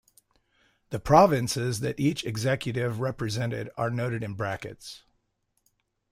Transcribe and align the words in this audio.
The 0.89 0.99
provinces 0.99 1.79
that 1.81 1.99
each 1.99 2.25
executive 2.25 3.01
represented 3.01 3.69
are 3.77 3.91
noted 3.91 4.23
in 4.23 4.33
brackets. 4.33 5.03